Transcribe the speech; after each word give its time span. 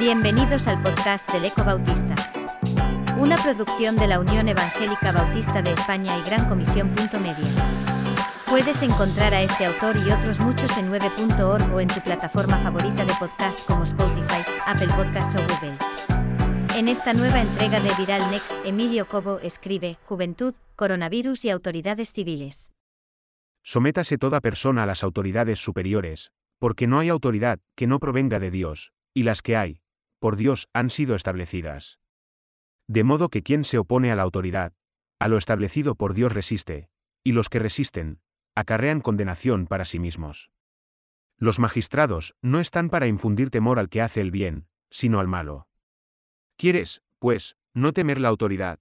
Bienvenidos 0.00 0.66
al 0.66 0.82
podcast 0.82 1.30
del 1.32 1.44
Eco 1.44 1.64
Bautista. 1.64 2.14
Una 3.18 3.36
producción 3.36 3.96
de 3.96 4.08
la 4.08 4.18
Unión 4.18 4.48
Evangélica 4.48 5.12
Bautista 5.12 5.62
de 5.62 5.72
España 5.72 6.18
y 6.18 6.22
Gran 6.22 6.48
Comisión. 6.48 6.92
Media. 6.94 7.46
Puedes 8.48 8.82
encontrar 8.82 9.32
a 9.32 9.42
este 9.42 9.64
autor 9.64 9.96
y 9.96 10.10
otros 10.10 10.40
muchos 10.40 10.76
en 10.76 10.90
9.org 10.90 11.72
o 11.72 11.80
en 11.80 11.88
tu 11.88 12.00
plataforma 12.00 12.58
favorita 12.58 13.04
de 13.04 13.14
podcast 13.14 13.66
como 13.66 13.84
Spotify, 13.84 14.42
Apple 14.66 14.88
Podcasts 14.88 15.36
o 15.36 15.38
Google. 15.38 15.76
En 16.76 16.88
esta 16.88 17.12
nueva 17.12 17.40
entrega 17.40 17.80
de 17.80 17.90
Viral 17.94 18.30
Next, 18.30 18.52
Emilio 18.64 19.06
Cobo 19.06 19.38
escribe 19.40 19.98
Juventud, 20.04 20.54
coronavirus 20.74 21.44
y 21.44 21.50
autoridades 21.50 22.12
civiles. 22.12 22.70
Sométase 23.62 24.18
toda 24.18 24.40
persona 24.40 24.82
a 24.82 24.86
las 24.86 25.04
autoridades 25.04 25.60
superiores, 25.60 26.32
porque 26.62 26.86
no 26.86 27.00
hay 27.00 27.08
autoridad 27.08 27.58
que 27.74 27.88
no 27.88 27.98
provenga 27.98 28.38
de 28.38 28.52
Dios, 28.52 28.92
y 29.12 29.24
las 29.24 29.42
que 29.42 29.56
hay, 29.56 29.80
por 30.20 30.36
Dios, 30.36 30.68
han 30.72 30.90
sido 30.90 31.16
establecidas. 31.16 31.98
De 32.86 33.02
modo 33.02 33.30
que 33.30 33.42
quien 33.42 33.64
se 33.64 33.78
opone 33.78 34.12
a 34.12 34.14
la 34.14 34.22
autoridad, 34.22 34.72
a 35.18 35.26
lo 35.26 35.38
establecido 35.38 35.96
por 35.96 36.14
Dios 36.14 36.32
resiste, 36.32 36.88
y 37.24 37.32
los 37.32 37.48
que 37.48 37.58
resisten, 37.58 38.20
acarrean 38.54 39.00
condenación 39.00 39.66
para 39.66 39.84
sí 39.84 39.98
mismos. 39.98 40.52
Los 41.36 41.58
magistrados 41.58 42.36
no 42.42 42.60
están 42.60 42.90
para 42.90 43.08
infundir 43.08 43.50
temor 43.50 43.80
al 43.80 43.88
que 43.88 44.00
hace 44.00 44.20
el 44.20 44.30
bien, 44.30 44.68
sino 44.88 45.18
al 45.18 45.26
malo. 45.26 45.66
¿Quieres, 46.56 47.02
pues, 47.18 47.56
no 47.74 47.92
temer 47.92 48.20
la 48.20 48.28
autoridad? 48.28 48.78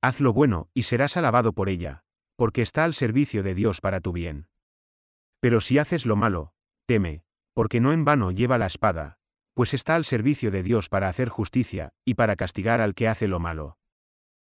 Haz 0.00 0.20
lo 0.20 0.32
bueno 0.32 0.68
y 0.74 0.84
serás 0.84 1.16
alabado 1.16 1.54
por 1.54 1.68
ella, 1.68 2.04
porque 2.36 2.62
está 2.62 2.84
al 2.84 2.94
servicio 2.94 3.42
de 3.42 3.56
Dios 3.56 3.80
para 3.80 4.00
tu 4.00 4.12
bien. 4.12 4.46
Pero 5.40 5.60
si 5.60 5.78
haces 5.78 6.06
lo 6.06 6.14
malo, 6.14 6.53
teme, 6.86 7.22
porque 7.52 7.80
no 7.80 7.92
en 7.92 8.04
vano 8.04 8.30
lleva 8.30 8.58
la 8.58 8.66
espada, 8.66 9.18
pues 9.54 9.72
está 9.74 9.94
al 9.94 10.04
servicio 10.04 10.50
de 10.50 10.62
Dios 10.62 10.88
para 10.88 11.08
hacer 11.08 11.28
justicia, 11.28 11.92
y 12.04 12.14
para 12.14 12.36
castigar 12.36 12.80
al 12.80 12.94
que 12.94 13.08
hace 13.08 13.28
lo 13.28 13.38
malo. 13.40 13.78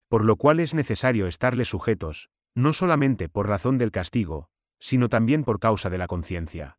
Por 0.08 0.24
lo 0.24 0.36
cual 0.36 0.60
es 0.60 0.74
necesario 0.74 1.26
estarle 1.26 1.64
sujetos, 1.64 2.30
no 2.54 2.72
solamente 2.72 3.28
por 3.28 3.48
razón 3.48 3.76
del 3.76 3.92
castigo, 3.92 4.48
sino 4.78 5.08
también 5.08 5.44
por 5.44 5.60
causa 5.60 5.90
de 5.90 5.98
la 5.98 6.06
conciencia. 6.06 6.78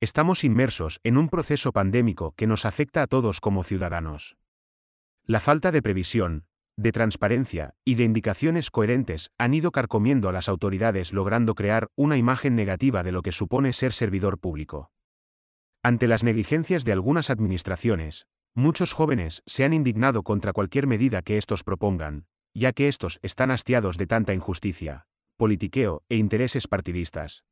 Estamos 0.00 0.44
inmersos 0.44 1.00
en 1.02 1.16
un 1.18 1.28
proceso 1.28 1.72
pandémico 1.72 2.32
que 2.36 2.46
nos 2.46 2.64
afecta 2.64 3.02
a 3.02 3.06
todos 3.06 3.40
como 3.40 3.64
ciudadanos. 3.64 4.36
La 5.24 5.40
falta 5.40 5.72
de 5.72 5.82
previsión, 5.82 6.46
de 6.78 6.92
transparencia 6.92 7.74
y 7.84 7.96
de 7.96 8.04
indicaciones 8.04 8.70
coherentes 8.70 9.32
han 9.36 9.52
ido 9.52 9.72
carcomiendo 9.72 10.28
a 10.28 10.32
las 10.32 10.48
autoridades 10.48 11.12
logrando 11.12 11.56
crear 11.56 11.88
una 11.96 12.16
imagen 12.16 12.54
negativa 12.54 13.02
de 13.02 13.10
lo 13.10 13.22
que 13.22 13.32
supone 13.32 13.72
ser 13.72 13.92
servidor 13.92 14.38
público. 14.38 14.92
Ante 15.82 16.06
las 16.06 16.22
negligencias 16.22 16.84
de 16.84 16.92
algunas 16.92 17.30
administraciones, 17.30 18.28
muchos 18.54 18.92
jóvenes 18.92 19.42
se 19.44 19.64
han 19.64 19.72
indignado 19.72 20.22
contra 20.22 20.52
cualquier 20.52 20.86
medida 20.86 21.22
que 21.22 21.36
estos 21.36 21.64
propongan, 21.64 22.26
ya 22.54 22.72
que 22.72 22.86
estos 22.86 23.18
están 23.22 23.50
hastiados 23.50 23.98
de 23.98 24.06
tanta 24.06 24.32
injusticia, 24.32 25.06
politiqueo 25.36 26.04
e 26.08 26.16
intereses 26.16 26.68
partidistas. 26.68 27.42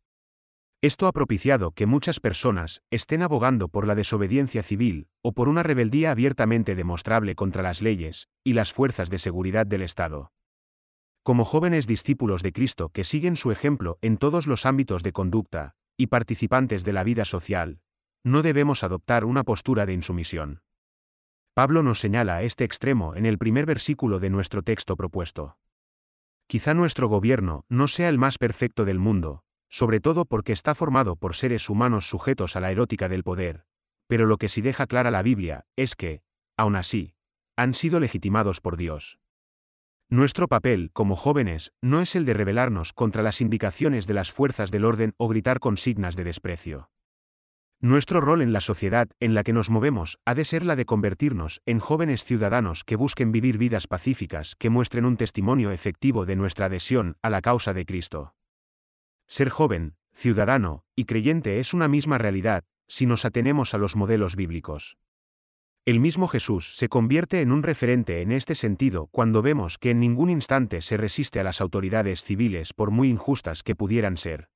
Esto 0.83 1.07
ha 1.07 1.13
propiciado 1.13 1.71
que 1.71 1.87
muchas 1.87 2.21
personas 2.21 2.83
estén 2.91 3.23
abogando 3.23 3.69
por 3.69 3.87
la 3.87 3.95
desobediencia 3.95 4.63
civil 4.63 5.09
o 5.23 5.33
por 5.33 5.49
una 5.49 5.63
rebeldía 5.63 6.11
abiertamente 6.11 6.75
demostrable 6.75 7.35
contra 7.35 7.63
las 7.63 7.81
leyes 7.81 8.29
y 8.45 8.53
las 8.53 8.73
fuerzas 8.73 9.09
de 9.09 9.19
seguridad 9.19 9.67
del 9.67 9.83
Estado. 9.83 10.33
Como 11.23 11.45
jóvenes 11.45 11.87
discípulos 11.87 12.43
de 12.43 12.53
Cristo 12.53 12.91
que 12.91 13.05
siguen 13.05 13.37
su 13.37 13.51
ejemplo 13.51 13.99
en 14.03 14.19
todos 14.19 14.47
los 14.47 14.67
ámbitos 14.67 15.03
de 15.03 15.13
conducta 15.13 15.75
y 15.97 16.09
participantes 16.09 16.85
de 16.85 16.93
la 16.93 17.05
vida 17.05 17.25
social, 17.25 17.81
no 18.23 18.43
debemos 18.43 18.85
adoptar 18.85 19.25
una 19.25 19.45
postura 19.45 19.87
de 19.87 19.95
insumisión. 19.95 20.61
Pablo 21.55 21.83
nos 21.83 22.01
señala 22.01 22.43
este 22.43 22.65
extremo 22.65 23.17
en 23.17 23.25
el 23.25 23.39
primer 23.39 23.65
versículo 23.65 24.21
de 24.21 24.29
nuestro 24.29 24.63
texto 24.63 24.95
propuesto. 24.95 25.57
Quizá 26.47 26.75
nuestro 26.75 27.09
gobierno 27.09 27.65
no 27.71 27.89
sea 27.89 28.11
el 28.11 28.19
más 28.19 28.37
perfecto 28.37 28.85
del 28.85 28.99
mundo, 28.99 29.46
sobre 29.69 30.01
todo 30.01 30.25
porque 30.25 30.53
está 30.53 30.75
formado 30.75 31.17
por 31.17 31.35
seres 31.35 31.69
humanos 31.69 32.09
sujetos 32.09 32.57
a 32.57 32.61
la 32.61 32.71
erótica 32.71 33.09
del 33.09 33.23
poder, 33.23 33.65
pero 34.07 34.27
lo 34.27 34.39
que 34.39 34.49
sí 34.49 34.61
deja 34.61 34.87
clara 34.87 35.11
la 35.11 35.23
Biblia 35.23 35.67
es 35.77 35.95
que, 35.95 36.23
aun 36.57 36.77
así, 36.77 37.15
han 37.57 37.75
sido 37.75 38.01
legitimados 38.01 38.61
por 38.61 38.77
Dios. 38.77 39.19
Nuestro 40.09 40.47
papel 40.47 40.91
como 40.93 41.17
jóvenes 41.17 41.73
no 41.83 42.01
es 42.01 42.15
el 42.15 42.25
de 42.27 42.35
rebelarnos 42.35 42.93
contra 42.93 43.25
las 43.25 43.41
indicaciones 43.41 44.07
de 44.07 44.15
las 44.15 44.31
fuerzas 44.31 44.71
del 44.71 44.85
orden 44.85 45.15
o 45.17 45.27
gritar 45.27 45.59
consignas 45.59 46.15
de 46.15 46.23
desprecio. 46.23 46.91
Nuestro 47.81 48.21
rol 48.21 48.41
en 48.41 48.53
la 48.53 48.61
sociedad 48.61 49.09
en 49.19 49.35
la 49.35 49.43
que 49.43 49.53
nos 49.53 49.69
movemos 49.69 50.19
ha 50.25 50.35
de 50.35 50.45
ser 50.45 50.65
la 50.65 50.77
de 50.77 50.87
convertirnos 50.87 51.61
en 51.67 51.81
jóvenes 51.81 52.25
ciudadanos 52.25 52.85
que 52.85 52.97
busquen 52.97 53.33
vivir 53.33 53.59
vidas 53.59 53.89
pacíficas 53.89 54.55
que 54.55 54.71
muestren 54.71 55.05
un 55.05 55.17
testimonio 55.17 55.73
efectivo 55.73 56.25
de 56.25 56.37
nuestra 56.37 56.67
adhesión 56.67 57.17
a 57.21 57.29
la 57.29 57.43
causa 57.43 57.75
de 57.75 57.85
Cristo. 57.85 58.36
Ser 59.29 59.49
joven, 59.49 59.97
ciudadano 60.13 60.85
y 60.95 61.05
creyente 61.05 61.59
es 61.59 61.75
una 61.75 61.89
misma 61.89 62.19
realidad, 62.19 62.65
si 62.89 63.07
nos 63.07 63.25
atenemos 63.25 63.75
a 63.75 63.79
los 63.79 63.97
modelos 63.97 64.37
bíblicos. 64.37 64.99
El 65.85 66.01
mismo 66.01 66.27
Jesús 66.27 66.77
se 66.77 66.89
convierte 66.89 67.41
en 67.41 67.53
un 67.53 67.63
referente 67.63 68.21
en 68.21 68.33
este 68.33 68.55
sentido 68.55 69.09
cuando 69.13 69.43
vemos 69.43 69.79
que 69.79 69.91
en 69.91 70.01
ningún 70.01 70.31
instante 70.31 70.81
se 70.81 70.97
resiste 70.97 71.39
a 71.39 71.45
las 71.45 71.61
autoridades 71.61 72.25
civiles 72.25 72.73
por 72.73 72.91
muy 72.91 73.09
injustas 73.09 73.63
que 73.63 73.77
pudieran 73.77 74.17
ser. 74.17 74.49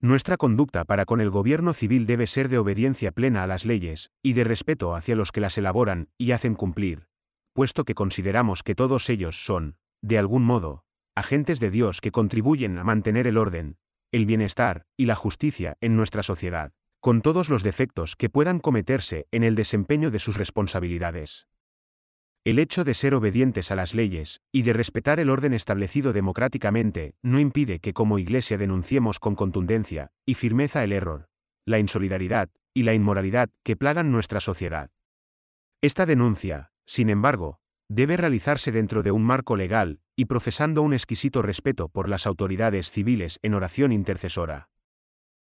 Nuestra 0.00 0.36
conducta 0.36 0.84
para 0.84 1.06
con 1.06 1.22
el 1.22 1.30
gobierno 1.30 1.72
civil 1.72 2.04
debe 2.04 2.26
ser 2.26 2.50
de 2.50 2.58
obediencia 2.58 3.10
plena 3.10 3.42
a 3.42 3.46
las 3.46 3.64
leyes, 3.64 4.10
y 4.22 4.34
de 4.34 4.44
respeto 4.44 4.94
hacia 4.94 5.16
los 5.16 5.32
que 5.32 5.40
las 5.40 5.56
elaboran 5.56 6.08
y 6.18 6.32
hacen 6.32 6.54
cumplir, 6.54 7.06
puesto 7.54 7.84
que 7.84 7.94
consideramos 7.94 8.62
que 8.62 8.74
todos 8.74 9.08
ellos 9.08 9.46
son, 9.46 9.76
de 10.02 10.18
algún 10.18 10.44
modo, 10.44 10.83
agentes 11.14 11.60
de 11.60 11.70
Dios 11.70 12.00
que 12.00 12.10
contribuyen 12.10 12.78
a 12.78 12.84
mantener 12.84 13.26
el 13.26 13.38
orden, 13.38 13.76
el 14.12 14.26
bienestar 14.26 14.86
y 14.96 15.06
la 15.06 15.14
justicia 15.14 15.76
en 15.80 15.96
nuestra 15.96 16.22
sociedad, 16.22 16.72
con 17.00 17.22
todos 17.22 17.48
los 17.48 17.62
defectos 17.62 18.16
que 18.16 18.30
puedan 18.30 18.60
cometerse 18.60 19.26
en 19.30 19.44
el 19.44 19.54
desempeño 19.54 20.10
de 20.10 20.18
sus 20.18 20.36
responsabilidades. 20.36 21.46
El 22.44 22.58
hecho 22.58 22.84
de 22.84 22.94
ser 22.94 23.14
obedientes 23.14 23.70
a 23.70 23.74
las 23.74 23.94
leyes 23.94 24.42
y 24.52 24.62
de 24.62 24.74
respetar 24.74 25.18
el 25.18 25.30
orden 25.30 25.54
establecido 25.54 26.12
democráticamente 26.12 27.14
no 27.22 27.40
impide 27.40 27.78
que 27.78 27.94
como 27.94 28.18
Iglesia 28.18 28.58
denunciemos 28.58 29.18
con 29.18 29.34
contundencia 29.34 30.12
y 30.26 30.34
firmeza 30.34 30.84
el 30.84 30.92
error, 30.92 31.28
la 31.64 31.78
insolidaridad 31.78 32.50
y 32.74 32.82
la 32.82 32.92
inmoralidad 32.92 33.50
que 33.62 33.76
plagan 33.76 34.12
nuestra 34.12 34.40
sociedad. 34.40 34.90
Esta 35.80 36.04
denuncia, 36.04 36.70
sin 36.86 37.08
embargo, 37.08 37.60
debe 37.88 38.16
realizarse 38.16 38.72
dentro 38.72 39.02
de 39.02 39.10
un 39.10 39.24
marco 39.24 39.56
legal 39.56 40.00
y 40.16 40.26
profesando 40.26 40.82
un 40.82 40.92
exquisito 40.92 41.42
respeto 41.42 41.88
por 41.88 42.08
las 42.08 42.26
autoridades 42.26 42.90
civiles 42.90 43.38
en 43.42 43.54
oración 43.54 43.92
intercesora. 43.92 44.68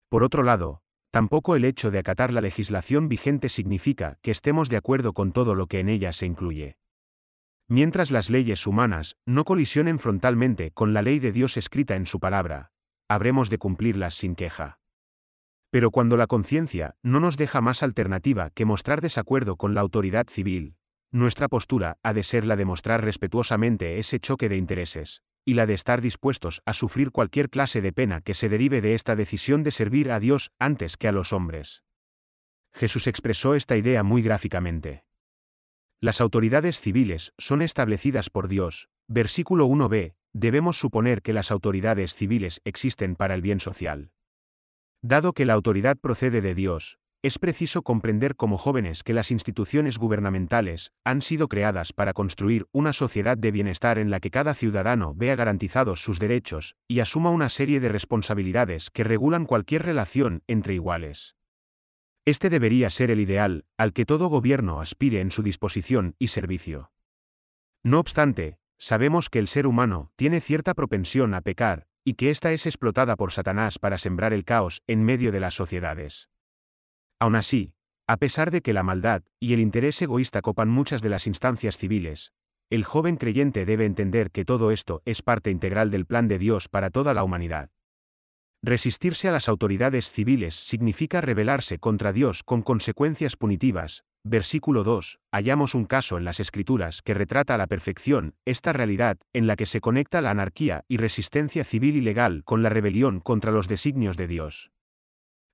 Por 0.09 0.23
otro 0.23 0.43
lado, 0.43 0.83
tampoco 1.11 1.57
el 1.57 1.65
hecho 1.65 1.91
de 1.91 1.99
acatar 1.99 2.33
la 2.33 2.41
legislación 2.41 3.09
vigente 3.09 3.49
significa 3.49 4.19
que 4.23 4.31
estemos 4.31 4.69
de 4.69 4.77
acuerdo 4.77 5.13
con 5.13 5.33
todo 5.33 5.55
lo 5.55 5.67
que 5.67 5.81
en 5.81 5.89
ella 5.89 6.13
se 6.13 6.27
incluye. 6.27 6.77
Mientras 7.69 8.11
las 8.11 8.31
leyes 8.31 8.67
humanas 8.67 9.17
no 9.25 9.45
colisionen 9.45 9.99
frontalmente 9.99 10.71
con 10.71 10.93
la 10.93 11.03
ley 11.03 11.19
de 11.19 11.33
Dios 11.33 11.57
escrita 11.57 11.97
en 11.97 12.07
su 12.07 12.21
palabra, 12.21 12.73
habremos 13.09 13.49
de 13.51 13.59
cumplirlas 13.59 14.15
sin 14.15 14.35
queja. 14.35 14.79
Pero 15.71 15.91
cuando 15.91 16.17
la 16.17 16.27
conciencia 16.27 16.95
no 17.03 17.21
nos 17.21 17.37
deja 17.37 17.61
más 17.61 17.83
alternativa 17.83 18.51
que 18.51 18.65
mostrar 18.65 19.01
desacuerdo 19.01 19.57
con 19.57 19.75
la 19.75 19.81
autoridad 19.81 20.29
civil, 20.29 20.77
nuestra 21.15 21.49
postura 21.49 21.97
ha 22.03 22.13
de 22.13 22.25
ser 22.25 22.45
la 22.45 22.57
de 22.57 22.65
mostrar 22.65 23.05
respetuosamente 23.05 23.99
ese 23.99 24.19
choque 24.19 24.49
de 24.49 24.57
intereses, 24.57 25.23
y 25.45 25.55
la 25.55 25.65
de 25.65 25.75
estar 25.75 26.01
dispuestos 26.01 26.61
a 26.67 26.73
sufrir 26.73 27.13
cualquier 27.13 27.51
clase 27.51 27.81
de 27.81 27.93
pena 27.93 28.21
que 28.21 28.35
se 28.35 28.49
derive 28.49 28.81
de 28.81 28.95
esta 28.95 29.15
decisión 29.15 29.63
de 29.63 29.71
servir 29.71 30.11
a 30.11 30.19
Dios 30.19 30.51
antes 30.59 30.97
que 30.97 31.07
a 31.07 31.13
los 31.13 31.33
hombres. 31.33 31.85
Jesús 32.73 33.07
expresó 33.07 33.55
esta 33.55 33.77
idea 33.77 34.03
muy 34.03 34.23
gráficamente. 34.23 35.05
Las 36.01 36.21
autoridades 36.21 36.81
civiles 36.81 37.33
son 37.39 37.63
establecidas 37.63 38.29
por 38.29 38.49
Dios. 38.49 38.89
Versículo 39.07 39.69
1b. 39.69 40.17
Debemos 40.33 40.79
suponer 40.81 41.23
que 41.23 41.33
las 41.33 41.53
autoridades 41.53 42.15
civiles 42.17 42.61
existen 42.65 43.15
para 43.15 43.37
el 43.37 43.41
bien 43.41 43.61
social. 43.61 44.11
Dado 45.01 45.33
que 45.33 45.45
la 45.45 45.53
autoridad 45.53 45.97
procede 45.97 46.41
de 46.41 46.57
Dios, 46.57 46.99
es 47.25 47.39
preciso 47.39 47.81
comprender 47.81 48.37
como 48.37 48.59
jóvenes 48.59 49.03
que 49.03 49.15
las 49.15 49.31
instituciones 49.31 49.97
gubernamentales 49.97 50.93
han 51.05 51.23
sido 51.23 51.49
creadas 51.49 51.95
para 51.95 52.13
construir 52.13 52.67
una 52.71 52.93
sociedad 52.93 53.39
de 53.39 53.51
bienestar 53.51 53.99
en 53.99 54.11
la 54.11 54.21
que 54.21 54.31
cada 54.31 54.53
ciudadano 54.53 55.15
vea 55.15 55.35
garantizados 55.35 56.03
sus 56.03 56.19
derechos 56.19 56.77
y 56.87 57.01
asuma 57.01 57.31
una 57.31 57.49
serie 57.49 57.81
de 57.81 57.89
responsabilidades 57.89 58.91
que 58.91 59.05
regulan 59.05 59.47
cualquier 59.47 59.85
relación 59.85 60.43
entre 60.49 60.75
iguales. 60.75 61.35
Este 62.27 62.51
debería 62.51 62.91
ser 62.91 63.11
el 63.11 63.21
ideal, 63.21 63.65
al 63.79 63.95
que 63.95 64.05
todo 64.05 64.29
gobierno 64.29 64.83
aspire 64.83 65.23
en 65.23 65.31
su 65.31 65.43
disposición 65.43 66.17
y 66.19 66.29
servicio. 66.29 66.93
No 67.83 68.01
obstante, 68.01 68.59
sabemos 68.77 69.31
que 69.31 69.39
el 69.39 69.49
ser 69.49 69.67
humano 69.67 70.11
tiene 70.17 70.43
cierta 70.43 70.75
propensión 70.75 71.33
a 71.33 71.41
pecar, 71.41 71.87
y 72.05 72.15
que 72.15 72.29
ésta 72.29 72.53
es 72.53 72.67
explotada 72.67 73.17
por 73.17 73.33
Satanás 73.33 73.79
para 73.79 73.97
sembrar 73.97 74.35
el 74.35 74.45
caos 74.45 74.83
en 74.87 75.03
medio 75.05 75.33
de 75.33 75.41
las 75.41 75.55
sociedades. 75.55 76.29
Aún 77.25 77.37
así, 77.37 77.73
a 78.07 78.19
pesar 78.19 78.51
de 78.51 78.61
que 78.61 78.75
la 78.75 78.83
maldad 78.83 79.23
y 79.41 79.55
el 79.55 79.61
interés 79.61 80.03
egoísta 80.03 80.43
copan 80.43 80.69
muchas 80.69 81.01
de 81.01 81.09
las 81.09 81.27
instancias 81.27 81.79
civiles, 81.79 82.35
el 82.69 82.85
joven 82.85 83.17
creyente 83.17 83.65
debe 83.65 83.87
entender 83.87 84.31
que 84.31 84.45
todo 84.45 84.71
esto 84.71 85.01
es 85.07 85.23
parte 85.23 85.51
integral 85.51 85.91
del 85.91 86.05
plan 86.05 86.29
de 86.29 86.39
Dios 86.39 86.69
para 86.69 86.91
toda 86.91 87.15
la 87.15 87.25
humanidad. 87.25 87.71
Resistirse 88.63 89.27
a 89.27 89.33
las 89.33 89.49
autoridades 89.49 90.11
civiles 90.11 90.55
significa 90.55 91.23
rebelarse 91.23 91.79
contra 91.79 92.13
Dios 92.13 92.43
con 92.43 92.61
consecuencias 92.61 93.37
punitivas. 93.37 94.05
Versículo 94.23 94.85
2. 94.85 95.21
Hallamos 95.33 95.75
un 95.75 95.87
caso 95.87 96.19
en 96.19 96.27
las 96.27 96.41
Escrituras 96.41 97.01
que 97.01 97.15
retrata 97.15 97.55
a 97.55 97.59
la 97.59 97.69
perfección 97.69 98.35
esta 98.45 98.75
realidad 98.75 99.17
en 99.33 99.47
la 99.47 99.57
que 99.57 99.65
se 99.65 99.81
conecta 99.81 100.21
la 100.21 100.29
anarquía 100.29 100.85
y 100.89 100.99
resistencia 100.99 101.65
civil 101.65 101.97
y 101.97 102.03
legal 102.03 102.45
con 102.45 102.63
la 102.63 102.69
rebelión 102.69 103.21
contra 103.21 103.51
los 103.51 103.67
designios 103.67 104.19
de 104.19 104.27
Dios. 104.27 104.74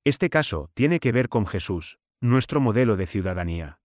Este 0.05 0.31
caso 0.31 0.71
tiene 0.73 0.99
que 0.99 1.13
ver 1.13 1.29
con 1.29 1.47
Jesús, 1.47 1.99
nuestro 2.23 2.59
modelo 2.61 2.97
de 2.97 3.07
ciudadanía. 3.07 3.81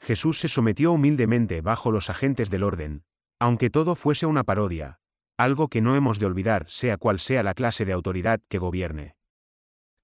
Jesús 0.00 0.40
se 0.40 0.48
sometió 0.48 0.90
humildemente 0.90 1.60
bajo 1.60 1.92
los 1.92 2.10
agentes 2.10 2.50
del 2.50 2.64
orden, 2.64 3.04
aunque 3.38 3.70
todo 3.70 3.94
fuese 3.94 4.26
una 4.26 4.42
parodia, 4.42 4.98
algo 5.36 5.68
que 5.68 5.80
no 5.80 5.94
hemos 5.94 6.18
de 6.18 6.26
olvidar 6.26 6.66
sea 6.68 6.96
cual 6.96 7.20
sea 7.20 7.44
la 7.44 7.54
clase 7.54 7.84
de 7.84 7.92
autoridad 7.92 8.40
que 8.48 8.58
gobierne. 8.58 9.14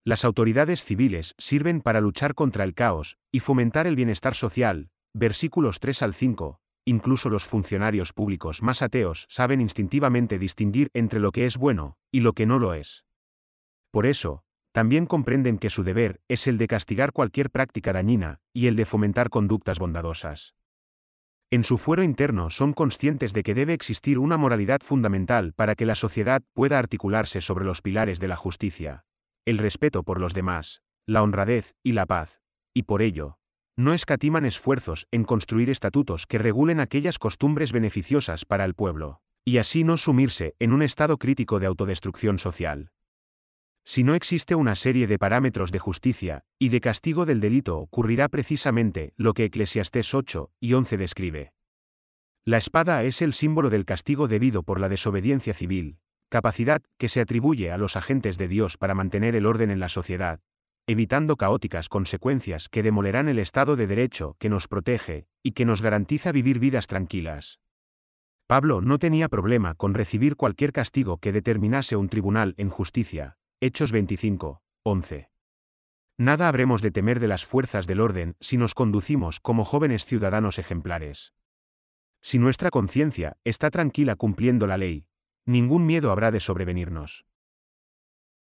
Las 0.04 0.24
autoridades 0.24 0.84
civiles 0.84 1.34
sirven 1.38 1.80
para 1.80 2.00
luchar 2.00 2.34
contra 2.34 2.62
el 2.62 2.74
caos 2.74 3.18
y 3.32 3.40
fomentar 3.40 3.88
el 3.88 3.96
bienestar 3.96 4.36
social, 4.36 4.90
versículos 5.12 5.80
3 5.80 6.02
al 6.02 6.14
5, 6.14 6.60
incluso 6.84 7.30
los 7.30 7.46
funcionarios 7.46 8.12
públicos 8.12 8.62
más 8.62 8.80
ateos 8.80 9.26
saben 9.28 9.60
instintivamente 9.60 10.38
distinguir 10.38 10.88
entre 10.94 11.18
lo 11.18 11.32
que 11.32 11.46
es 11.46 11.56
bueno 11.56 11.96
y 12.12 12.20
lo 12.20 12.32
que 12.32 12.46
no 12.46 12.60
lo 12.60 12.74
es. 12.74 13.04
Por 13.90 14.06
eso, 14.06 14.44
también 14.76 15.06
comprenden 15.06 15.56
que 15.56 15.70
su 15.70 15.84
deber 15.84 16.20
es 16.28 16.46
el 16.46 16.58
de 16.58 16.66
castigar 16.66 17.12
cualquier 17.12 17.48
práctica 17.48 17.94
dañina 17.94 18.40
y 18.52 18.66
el 18.66 18.76
de 18.76 18.84
fomentar 18.84 19.30
conductas 19.30 19.78
bondadosas. 19.78 20.54
En 21.50 21.64
su 21.64 21.78
fuero 21.78 22.02
interno 22.02 22.50
son 22.50 22.74
conscientes 22.74 23.32
de 23.32 23.42
que 23.42 23.54
debe 23.54 23.72
existir 23.72 24.18
una 24.18 24.36
moralidad 24.36 24.82
fundamental 24.82 25.54
para 25.54 25.76
que 25.76 25.86
la 25.86 25.94
sociedad 25.94 26.42
pueda 26.52 26.78
articularse 26.78 27.40
sobre 27.40 27.64
los 27.64 27.80
pilares 27.80 28.20
de 28.20 28.28
la 28.28 28.36
justicia, 28.36 29.06
el 29.46 29.56
respeto 29.56 30.02
por 30.02 30.20
los 30.20 30.34
demás, 30.34 30.82
la 31.06 31.22
honradez 31.22 31.72
y 31.82 31.92
la 31.92 32.04
paz, 32.04 32.42
y 32.74 32.82
por 32.82 33.00
ello, 33.00 33.38
no 33.78 33.94
escatiman 33.94 34.44
esfuerzos 34.44 35.06
en 35.10 35.24
construir 35.24 35.70
estatutos 35.70 36.26
que 36.26 36.36
regulen 36.36 36.80
aquellas 36.80 37.18
costumbres 37.18 37.72
beneficiosas 37.72 38.44
para 38.44 38.66
el 38.66 38.74
pueblo, 38.74 39.22
y 39.42 39.56
así 39.56 39.84
no 39.84 39.96
sumirse 39.96 40.54
en 40.58 40.74
un 40.74 40.82
estado 40.82 41.16
crítico 41.16 41.60
de 41.60 41.66
autodestrucción 41.66 42.38
social. 42.38 42.90
Si 43.88 44.02
no 44.02 44.16
existe 44.16 44.56
una 44.56 44.74
serie 44.74 45.06
de 45.06 45.16
parámetros 45.16 45.70
de 45.70 45.78
justicia 45.78 46.42
y 46.58 46.70
de 46.70 46.80
castigo 46.80 47.24
del 47.24 47.38
delito, 47.38 47.78
ocurrirá 47.78 48.28
precisamente 48.28 49.12
lo 49.16 49.32
que 49.32 49.44
Eclesiastés 49.44 50.12
8 50.12 50.50
y 50.58 50.72
11 50.72 50.96
describe. 50.96 51.52
La 52.44 52.56
espada 52.56 53.04
es 53.04 53.22
el 53.22 53.32
símbolo 53.32 53.70
del 53.70 53.84
castigo 53.84 54.26
debido 54.26 54.64
por 54.64 54.80
la 54.80 54.88
desobediencia 54.88 55.54
civil, 55.54 56.00
capacidad 56.28 56.82
que 56.98 57.08
se 57.08 57.20
atribuye 57.20 57.70
a 57.70 57.78
los 57.78 57.96
agentes 57.96 58.38
de 58.38 58.48
Dios 58.48 58.76
para 58.76 58.94
mantener 58.94 59.36
el 59.36 59.46
orden 59.46 59.70
en 59.70 59.78
la 59.78 59.88
sociedad, 59.88 60.40
evitando 60.88 61.36
caóticas 61.36 61.88
consecuencias 61.88 62.68
que 62.68 62.82
demolerán 62.82 63.28
el 63.28 63.38
Estado 63.38 63.76
de 63.76 63.86
Derecho 63.86 64.34
que 64.40 64.48
nos 64.48 64.66
protege 64.66 65.28
y 65.44 65.52
que 65.52 65.64
nos 65.64 65.80
garantiza 65.80 66.32
vivir 66.32 66.58
vidas 66.58 66.88
tranquilas. 66.88 67.60
Pablo 68.48 68.80
no 68.80 68.98
tenía 68.98 69.28
problema 69.28 69.74
con 69.74 69.94
recibir 69.94 70.34
cualquier 70.34 70.72
castigo 70.72 71.18
que 71.18 71.30
determinase 71.30 71.94
un 71.94 72.08
tribunal 72.08 72.54
en 72.58 72.68
justicia, 72.68 73.36
Hechos 73.58 73.90
25, 73.90 74.60
11. 74.82 75.30
Nada 76.18 76.46
habremos 76.48 76.82
de 76.82 76.90
temer 76.90 77.20
de 77.20 77.28
las 77.28 77.46
fuerzas 77.46 77.86
del 77.86 78.02
orden 78.02 78.36
si 78.38 78.58
nos 78.58 78.74
conducimos 78.74 79.40
como 79.40 79.64
jóvenes 79.64 80.04
ciudadanos 80.04 80.58
ejemplares. 80.58 81.32
Si 82.20 82.38
nuestra 82.38 82.68
conciencia 82.68 83.38
está 83.44 83.70
tranquila 83.70 84.14
cumpliendo 84.14 84.66
la 84.66 84.76
ley, 84.76 85.06
ningún 85.46 85.86
miedo 85.86 86.10
habrá 86.10 86.30
de 86.30 86.40
sobrevenirnos. 86.40 87.24